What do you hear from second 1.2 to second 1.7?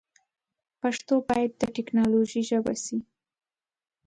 باید د